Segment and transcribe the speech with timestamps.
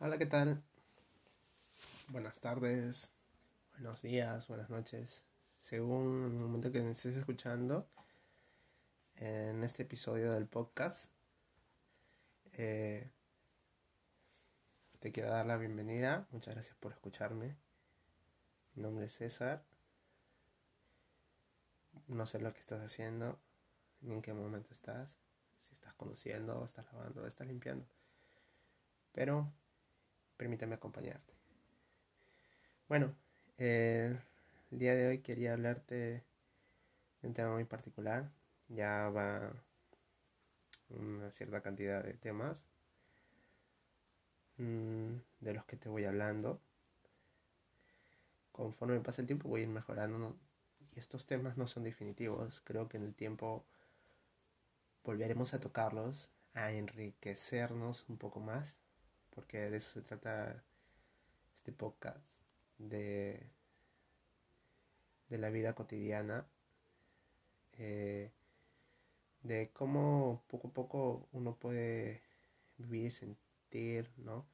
[0.00, 0.62] Hola, ¿qué tal?
[2.06, 3.10] Buenas tardes,
[3.72, 5.24] buenos días, buenas noches,
[5.60, 7.88] según el momento que me estés escuchando
[9.16, 11.10] en este episodio del podcast.
[12.52, 13.10] Eh,
[15.00, 17.56] te quiero dar la bienvenida, muchas gracias por escucharme.
[18.76, 19.64] Mi nombre es César.
[22.06, 23.36] No sé lo que estás haciendo,
[24.02, 25.18] ni en qué momento estás,
[25.60, 27.84] si estás conduciendo, estás lavando, estás limpiando.
[29.10, 29.52] Pero
[30.38, 31.34] permítame acompañarte.
[32.88, 33.14] Bueno,
[33.58, 34.18] el
[34.70, 36.24] día de hoy quería hablarte
[37.20, 38.30] de un tema muy particular.
[38.68, 39.52] Ya va
[40.90, 42.64] una cierta cantidad de temas
[44.56, 46.60] mm, de los que te voy hablando.
[48.52, 50.36] Conforme pasa el tiempo voy a ir mejorando.
[50.94, 52.62] Y estos temas no son definitivos.
[52.64, 53.66] Creo que en el tiempo
[55.04, 58.76] volveremos a tocarlos, a enriquecernos un poco más
[59.30, 60.62] porque de eso se trata
[61.56, 62.18] este podcast,
[62.78, 63.46] de,
[65.28, 66.46] de la vida cotidiana,
[67.78, 68.32] eh,
[69.42, 72.22] de cómo poco a poco uno puede
[72.78, 74.46] vivir, sentir, ¿no?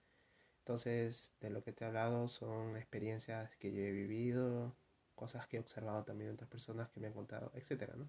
[0.61, 4.75] Entonces, de lo que te he hablado son experiencias que yo he vivido,
[5.15, 8.09] cosas que he observado también de otras personas que me han contado, etcétera, ¿no?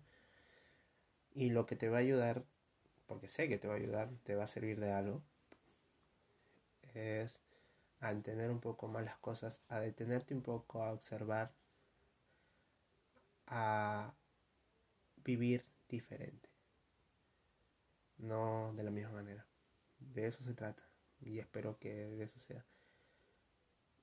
[1.33, 2.45] Y lo que te va a ayudar,
[3.07, 5.21] porque sé que te va a ayudar, te va a servir de algo,
[6.95, 7.39] es
[7.99, 11.53] a entender un poco más las cosas, a detenerte un poco, a observar,
[13.47, 14.13] a
[15.23, 16.49] vivir diferente.
[18.17, 19.45] No de la misma manera.
[19.99, 20.83] De eso se trata.
[21.19, 22.65] Y espero que de eso sea.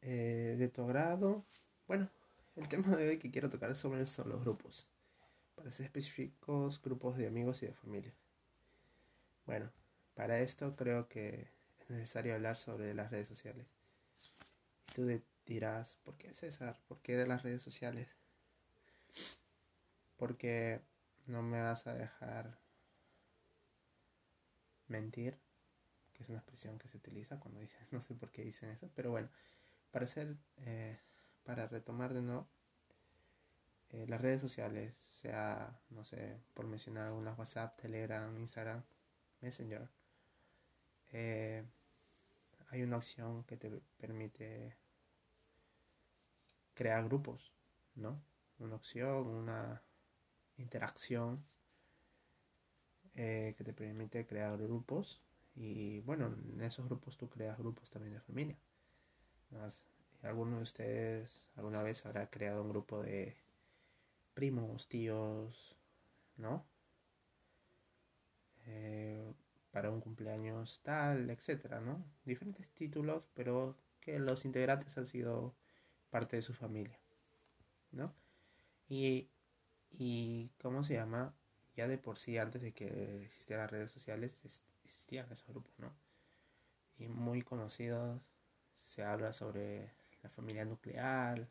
[0.00, 1.44] Eh, de tu agrado.
[1.86, 2.10] Bueno,
[2.56, 4.88] el tema de hoy que quiero tocar sobre son los grupos.
[5.54, 8.14] Para ser específicos, grupos de amigos y de familia.
[9.46, 9.70] Bueno,
[10.14, 11.48] para esto creo que
[11.90, 13.66] necesario hablar sobre las redes sociales.
[14.88, 16.78] Y tú dirás, ¿por qué César?
[16.88, 18.08] ¿Por qué de las redes sociales?
[20.16, 20.80] Porque
[21.26, 22.58] no me vas a dejar
[24.88, 25.38] mentir,
[26.12, 28.90] que es una expresión que se utiliza cuando dicen, no sé por qué dicen eso,
[28.94, 29.28] pero bueno,
[29.90, 30.98] para hacer, eh,
[31.44, 32.46] para retomar de nuevo,
[33.90, 38.82] eh, las redes sociales, sea, no sé, por mencionar algunas WhatsApp, Telegram, Instagram,
[39.40, 39.88] Messenger,
[41.12, 41.64] eh,
[42.70, 44.76] hay una opción que te permite
[46.74, 47.52] crear grupos,
[47.94, 48.22] ¿no?
[48.58, 49.82] Una opción, una
[50.56, 51.44] interacción
[53.14, 55.20] eh, que te permite crear grupos
[55.54, 58.56] y bueno, en esos grupos tú creas grupos también de familia.
[60.22, 63.36] ¿Alguno de ustedes alguna vez habrá creado un grupo de
[64.34, 65.76] primos, tíos,
[66.36, 66.64] ¿no?
[68.66, 69.34] Eh,
[69.72, 72.04] para un cumpleaños tal, etcétera, ¿no?
[72.24, 75.54] Diferentes títulos, pero que los integrantes han sido
[76.10, 77.00] parte de su familia,
[77.90, 78.14] ¿no?
[78.88, 79.30] Y,
[79.90, 81.34] y ¿cómo se llama?
[81.74, 84.36] Ya de por sí, antes de que existieran las redes sociales,
[84.84, 85.92] existían esos grupos, ¿no?
[86.98, 88.28] Y muy conocidos,
[88.76, 89.90] se habla sobre
[90.22, 91.48] la familia nuclear,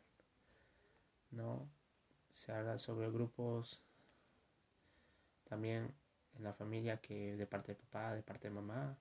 [1.32, 1.68] ¿no?
[2.30, 3.82] Se habla sobre grupos
[5.48, 5.92] también
[6.36, 8.96] en la familia que de parte de papá, de parte de mamá,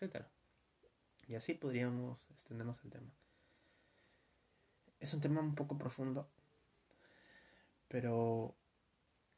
[0.00, 0.24] etc.
[1.26, 3.10] Y así podríamos extendernos el tema.
[5.00, 6.28] Es un tema un poco profundo,
[7.88, 8.54] pero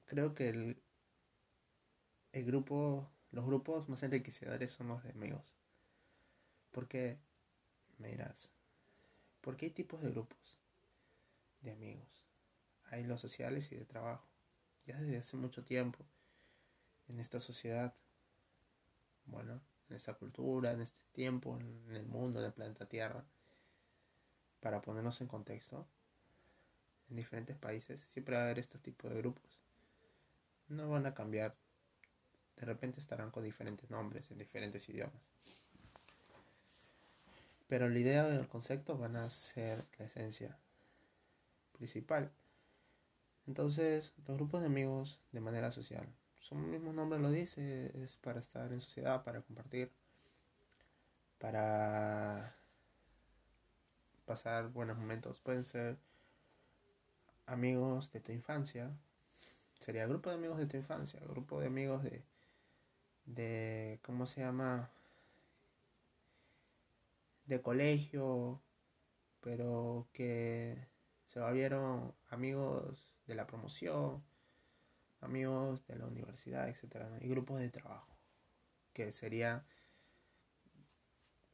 [0.06, 0.82] creo que el,
[2.32, 5.56] el grupo, los grupos más enriquecedores son los de amigos.
[6.70, 7.18] Porque,
[7.98, 8.52] me dirás,
[9.40, 10.58] ¿por qué hay tipos de grupos
[11.62, 12.24] de amigos?
[12.90, 14.28] Hay los sociales y de trabajo.
[14.84, 16.04] Ya desde hace mucho tiempo
[17.08, 17.94] en esta sociedad,
[19.26, 23.24] bueno, en esta cultura, en este tiempo, en el mundo, en el planeta Tierra,
[24.60, 25.86] para ponernos en contexto,
[27.10, 29.60] en diferentes países siempre va a haber estos tipos de grupos.
[30.68, 31.54] No van a cambiar,
[32.56, 35.22] de repente estarán con diferentes nombres en diferentes idiomas.
[37.68, 40.56] Pero la idea y el concepto van a ser la esencia
[41.72, 42.30] principal.
[43.46, 46.08] Entonces, los grupos de amigos de manera social
[46.46, 49.90] su mismo nombre lo dice, es para estar en sociedad, para compartir,
[51.40, 52.54] para
[54.26, 55.40] pasar buenos momentos.
[55.40, 55.96] Pueden ser
[57.46, 58.96] amigos de tu infancia,
[59.80, 62.22] sería grupo de amigos de tu infancia, grupo de amigos de,
[63.24, 64.88] de ¿cómo se llama?
[67.46, 68.60] De colegio,
[69.40, 70.78] pero que
[71.26, 74.22] se volvieron amigos de la promoción
[75.20, 78.16] amigos de la universidad, etcétera, y grupos de trabajo,
[78.92, 79.64] que sería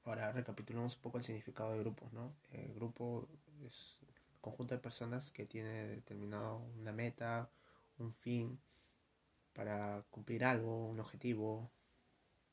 [0.05, 2.35] Ahora recapitulamos un poco el significado de grupos, ¿no?
[2.51, 3.29] El grupo
[3.65, 7.49] es el conjunto de personas que tiene determinado una meta,
[7.99, 8.59] un fin,
[9.53, 11.71] para cumplir algo, un objetivo,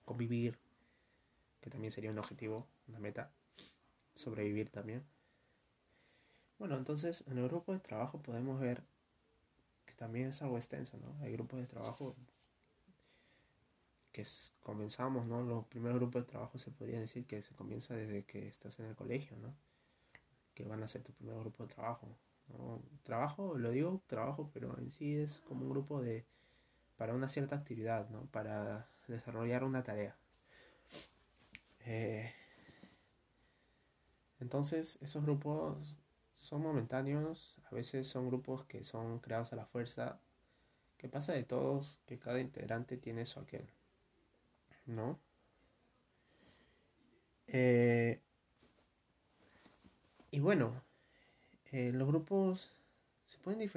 [0.05, 0.59] convivir,
[1.61, 3.31] que también sería un objetivo, una meta,
[4.13, 5.03] sobrevivir también.
[6.59, 8.83] Bueno, entonces en el grupo de trabajo podemos ver
[9.89, 11.15] que también es algo extenso, ¿no?
[11.23, 12.15] Hay grupos de trabajo
[14.11, 14.23] que
[14.61, 15.41] comenzamos, ¿no?
[15.41, 18.85] Los primeros grupos de trabajo se podría decir que se comienza desde que estás en
[18.85, 19.55] el colegio, ¿no?
[20.53, 22.07] Que van a ser tu primer grupo de trabajo.
[22.49, 22.81] ¿no?
[23.03, 26.25] Trabajo, lo digo trabajo, pero en sí es como un grupo de
[26.97, 28.25] para una cierta actividad, ¿no?
[28.27, 30.15] Para desarrollar una tarea.
[31.85, 32.31] Eh,
[34.39, 35.95] entonces, esos grupos
[36.39, 40.19] son momentáneos, a veces son grupos que son creados a la fuerza,
[40.97, 43.69] que pasa de todos, que cada integrante tiene su aquel.
[44.87, 45.19] ¿no?
[47.47, 48.19] Eh,
[50.31, 50.81] y bueno,
[51.71, 52.71] eh, los grupos
[53.25, 53.69] se pueden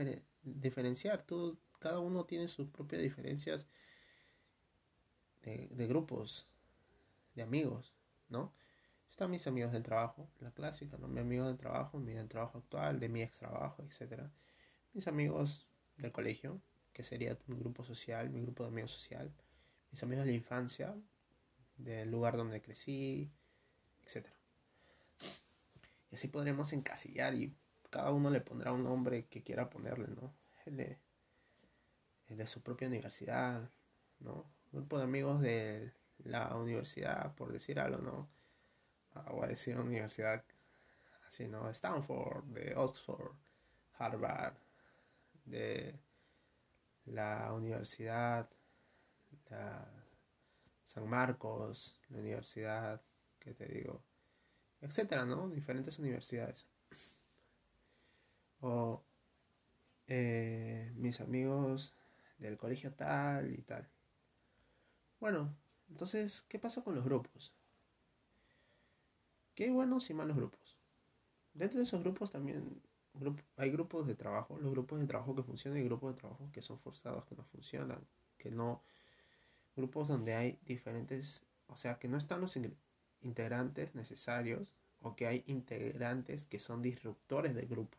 [0.42, 3.66] diferenciar, todo, cada uno tiene sus propias diferencias
[5.42, 6.46] de, grupos,
[7.34, 7.92] de amigos,
[8.28, 8.52] ¿no?
[9.12, 11.06] Están mis amigos del trabajo, la clásica, ¿no?
[11.06, 14.22] Mi amigo del trabajo, mi del trabajo actual, de mi ex trabajo, etc.
[14.94, 15.68] Mis amigos
[15.98, 16.62] del colegio,
[16.94, 19.30] que sería mi grupo social, mi grupo de amigos social
[19.90, 20.94] mis amigos de la infancia,
[21.76, 23.30] del lugar donde crecí,
[24.06, 24.26] etc.
[26.10, 27.54] Y así podremos encasillar y
[27.90, 30.32] cada uno le pondrá un nombre que quiera ponerle, ¿no?
[30.64, 30.98] El de,
[32.28, 33.70] el de su propia universidad,
[34.20, 34.46] ¿no?
[34.72, 35.92] Grupo de amigos de
[36.24, 38.41] la universidad, por decir algo, ¿no?
[39.30, 40.44] Voy a decir universidad
[41.28, 41.68] así, ¿no?
[41.70, 43.34] Stanford, de Oxford,
[43.98, 44.54] Harvard,
[45.44, 45.98] de
[47.06, 48.48] la universidad
[50.84, 53.00] San Marcos, la universidad,
[53.38, 54.02] que te digo,
[54.80, 55.48] etcétera, ¿no?
[55.48, 56.66] Diferentes universidades.
[58.60, 59.02] O
[60.06, 61.94] eh, mis amigos
[62.38, 63.88] del colegio tal y tal.
[65.20, 65.56] Bueno,
[65.88, 67.54] entonces, ¿qué pasa con los grupos?
[69.54, 70.78] ¿Qué hay buenos y malos grupos?
[71.54, 72.80] Dentro de esos grupos también
[73.56, 76.62] hay grupos de trabajo, los grupos de trabajo que funcionan y grupos de trabajo que
[76.62, 78.00] son forzados, que no funcionan,
[78.38, 78.82] que no
[79.76, 82.58] grupos donde hay diferentes, o sea, que no están los
[83.20, 87.98] integrantes necesarios o que hay integrantes que son disruptores del grupo,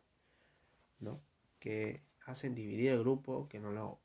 [0.98, 1.20] ¿no?
[1.60, 4.00] Que hacen dividir el grupo, que no lo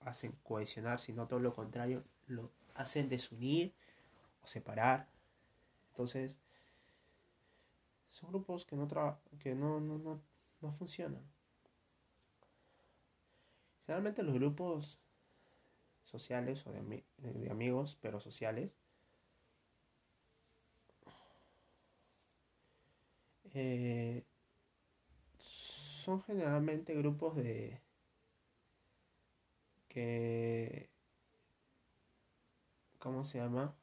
[0.00, 3.74] hacen cohesionar, sino todo lo contrario, lo hacen desunir
[4.42, 5.08] o separar.
[5.90, 6.38] Entonces,
[8.10, 8.88] son grupos que no,
[9.38, 10.20] que no, no, no,
[10.60, 11.22] no funcionan.
[13.86, 15.00] Generalmente los grupos
[16.04, 18.70] sociales o de, amigos, pero sociales.
[23.54, 24.24] Eh,
[25.38, 27.80] son generalmente grupos de
[29.88, 30.90] que
[32.98, 33.74] ¿cómo se llama?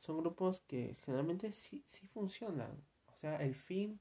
[0.00, 2.72] Son grupos que generalmente sí, sí funcionan.
[3.06, 4.00] O sea, el fin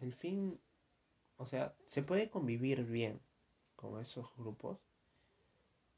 [0.00, 0.60] el fin
[1.40, 3.18] o sea, se puede convivir bien
[3.74, 4.78] con esos grupos,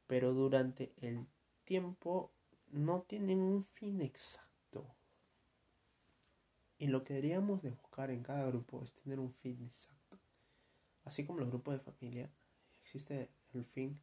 [0.07, 1.27] pero durante el
[1.65, 2.31] tiempo
[2.71, 4.87] no tienen un fin exacto.
[6.79, 10.17] Y lo que deberíamos de buscar en cada grupo es tener un fin exacto.
[11.05, 12.31] Así como los grupos de familia,
[12.85, 14.01] existe el fin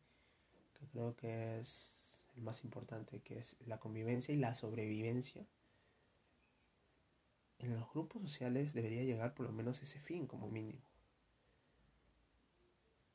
[0.77, 1.98] que creo que es
[2.35, 5.45] el más importante, que es la convivencia y la sobrevivencia.
[7.59, 10.81] En los grupos sociales debería llegar por lo menos ese fin como mínimo.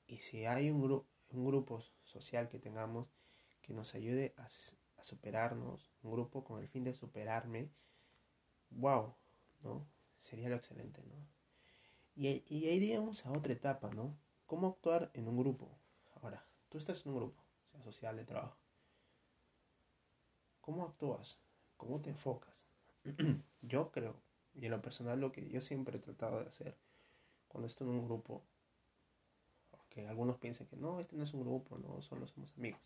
[0.07, 3.11] Y si hay un, grupo un grupo social que tengamos
[3.63, 4.49] que nos ayude a,
[5.03, 7.69] superarnos, un grupo con el fin de superarme,
[8.71, 9.15] wow,
[9.63, 9.87] ¿no?
[10.19, 11.15] Sería lo excelente, ¿no?
[12.17, 14.17] Y, y ahí iríamos a otra etapa, ¿no?
[14.47, 15.77] ¿Cómo actuar en un grupo?
[16.23, 17.43] Ahora, tú estás en un grupo,
[17.83, 18.64] social de trabajo.
[20.65, 21.39] ¿Cómo actúas?
[21.77, 22.65] ¿Cómo te enfocas?
[23.61, 24.17] yo creo,
[24.55, 26.75] y en lo personal lo que yo siempre he tratado de hacer
[27.49, 28.43] cuando estoy en un grupo
[29.91, 32.81] que algunos piensen que no, este no es un grupo, no, solo somos amigos.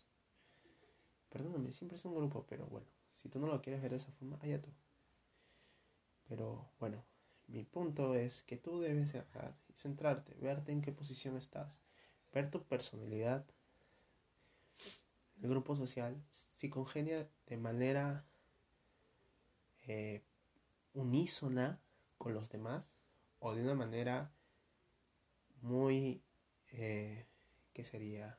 [1.29, 4.11] Perdóname, siempre es un grupo, pero bueno, si tú no lo quieres ver de esa
[4.11, 4.71] forma, allá tú.
[6.27, 7.05] Pero bueno,
[7.47, 9.15] mi punto es que tú debes
[9.73, 11.79] centrarte, verte en qué posición estás,
[12.33, 13.45] ver tu personalidad,
[15.41, 18.25] el grupo social, si congenia de manera
[19.87, 20.21] eh,
[20.93, 21.79] unísona
[22.17, 22.89] con los demás
[23.39, 24.31] o de una manera
[25.61, 26.21] muy
[26.71, 27.25] eh,
[27.73, 28.37] que sería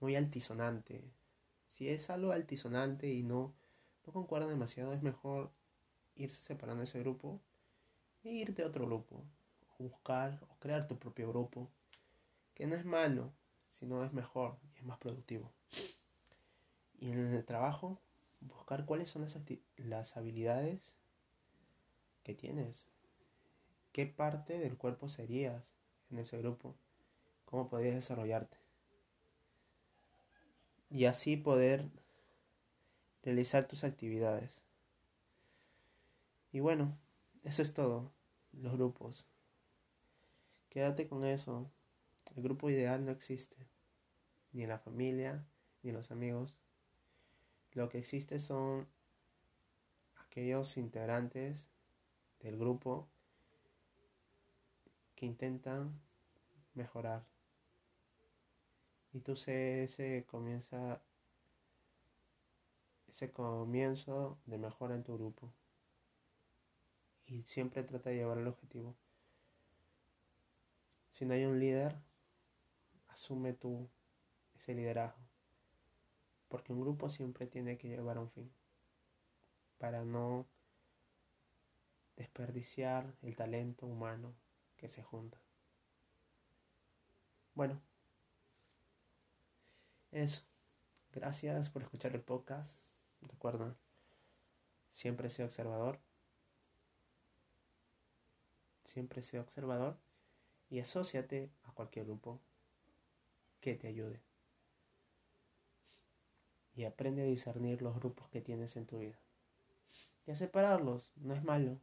[0.00, 1.12] muy altisonante,
[1.70, 3.54] Si es algo altisonante y no,
[4.06, 5.52] no concuerda demasiado, es mejor
[6.16, 7.40] irse separando de ese grupo
[8.24, 9.24] e irte a otro grupo.
[9.78, 11.70] buscar o crear tu propio grupo.
[12.54, 13.32] Que no es malo,
[13.68, 15.52] sino es mejor y es más productivo.
[16.98, 18.00] Y en el trabajo,
[18.40, 19.38] buscar cuáles son las,
[19.76, 20.94] las habilidades
[22.24, 22.88] que tienes.
[23.92, 25.72] ¿Qué parte del cuerpo serías
[26.10, 26.74] en ese grupo?
[27.44, 28.58] ¿Cómo podrías desarrollarte?
[30.90, 31.88] Y así poder
[33.22, 34.60] realizar tus actividades.
[36.52, 36.96] Y bueno,
[37.44, 38.10] eso es todo.
[38.52, 39.26] Los grupos.
[40.70, 41.70] Quédate con eso.
[42.36, 43.56] El grupo ideal no existe.
[44.52, 45.44] Ni en la familia,
[45.82, 46.56] ni en los amigos.
[47.72, 48.88] Lo que existe son
[50.16, 51.68] aquellos integrantes
[52.40, 53.08] del grupo
[55.14, 56.00] que intentan
[56.74, 57.24] mejorar.
[59.12, 61.00] Y tú sé ese comienza
[63.08, 65.52] ese comienzo de mejora en tu grupo.
[67.26, 68.94] Y siempre trata de llevar el objetivo.
[71.10, 71.96] Si no hay un líder,
[73.08, 73.88] asume tú
[74.56, 75.27] ese liderazgo.
[76.48, 78.50] Porque un grupo siempre tiene que llevar a un fin.
[79.78, 80.46] Para no
[82.16, 84.34] desperdiciar el talento humano
[84.76, 85.38] que se junta.
[87.54, 87.80] Bueno,
[90.12, 90.42] eso.
[91.12, 92.76] Gracias por escuchar el podcast.
[93.22, 93.76] Recuerda,
[94.92, 95.98] siempre sé observador.
[98.84, 99.98] Siempre sé observador
[100.70, 102.40] y asóciate a cualquier grupo
[103.60, 104.27] que te ayude.
[106.78, 109.18] Y aprende a discernir los grupos que tienes en tu vida.
[110.26, 111.78] Y a separarlos, no es malo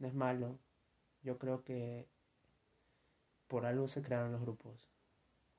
[0.00, 0.58] no es malo.
[1.22, 2.08] Yo creo que
[3.46, 4.90] por algo se crearon los grupos,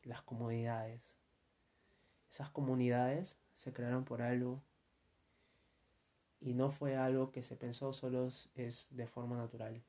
[0.03, 1.15] las comunidades.
[2.29, 4.61] Esas comunidades se crearon por algo
[6.39, 9.83] y no fue algo que se pensó solo es de forma natural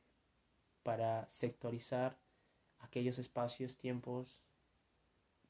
[0.82, 2.18] para sectorizar
[2.80, 4.42] aquellos espacios, tiempos,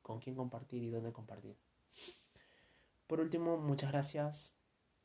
[0.02, 1.56] con quién compartir y dónde compartir.
[3.06, 4.54] Por último, muchas gracias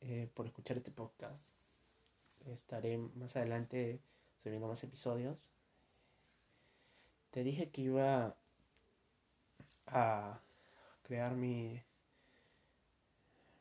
[0.00, 1.48] eh, por escuchar este podcast
[2.52, 4.00] estaré más adelante
[4.42, 5.50] subiendo más episodios.
[7.30, 8.36] Te dije que iba
[9.86, 10.40] a
[11.02, 11.82] crear mi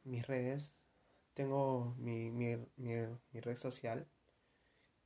[0.04, 0.72] mis redes.
[1.34, 4.08] Tengo mi, mi, mi, red social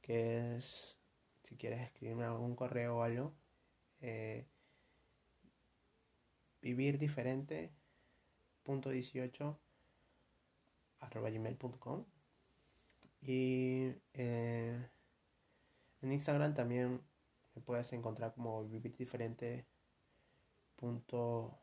[0.02, 1.00] que es
[1.44, 3.34] si quieres escribirme algún correo o algo
[4.00, 4.46] eh,
[6.62, 7.81] vivir diferente punto 18 arroba
[11.32, 12.06] gmail.com
[13.22, 14.90] y eh,
[16.02, 17.02] en Instagram también
[17.56, 19.66] me puedes encontrar como vivir diferente
[20.76, 21.58] punto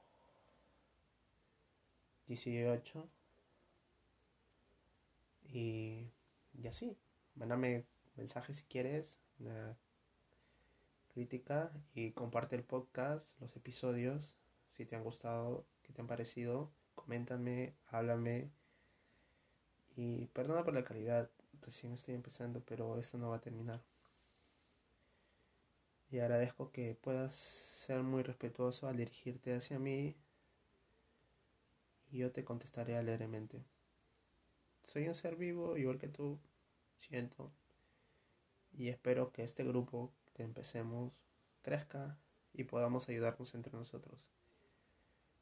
[2.29, 3.09] 18
[5.51, 6.11] y,
[6.55, 6.97] y así
[7.35, 7.85] mándame
[8.17, 9.77] mensajes si quieres una
[11.09, 14.37] crítica y comparte el podcast los episodios
[14.71, 18.51] si te han gustado qué te han parecido coméntame háblame
[19.97, 21.31] y perdona por la calidad
[21.63, 23.83] recién estoy empezando, pero esto no va a terminar.
[26.11, 30.17] Y agradezco que puedas ser muy respetuoso al dirigirte hacia mí
[32.11, 33.63] y yo te contestaré alegremente.
[34.85, 36.39] Soy un ser vivo igual que tú,
[36.99, 37.53] siento,
[38.73, 41.27] y espero que este grupo que empecemos
[41.63, 42.17] crezca
[42.55, 44.38] y podamos ayudarnos entre nosotros.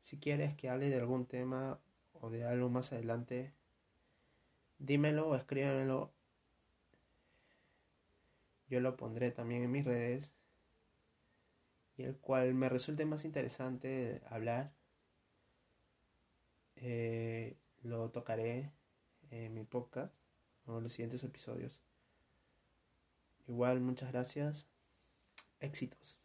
[0.07, 1.81] Si quieres que hable de algún tema
[2.13, 3.53] o de algo más adelante,
[4.79, 6.13] dímelo o escríbemelo.
[8.69, 10.33] Yo lo pondré también en mis redes.
[11.97, 14.73] Y el cual me resulte más interesante hablar,
[16.77, 18.71] eh, lo tocaré
[19.31, 20.15] en mi podcast
[20.67, 21.81] o en los siguientes episodios.
[23.49, 24.69] Igual, muchas gracias.
[25.59, 26.21] Éxitos.